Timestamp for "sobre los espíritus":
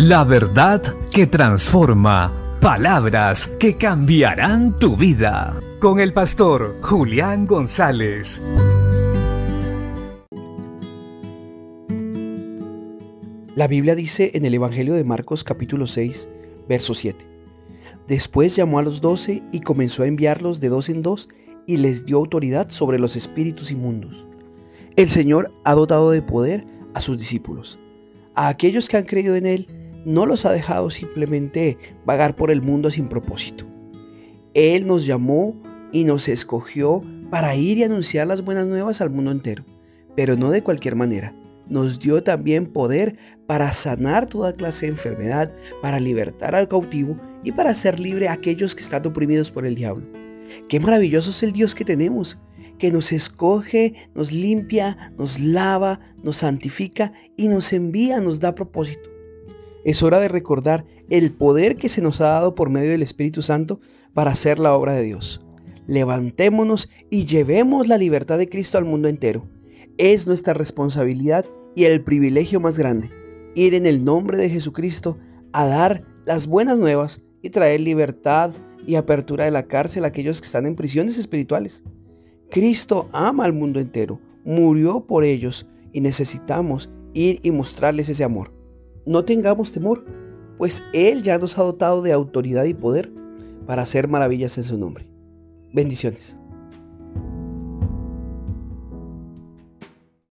22.70-23.72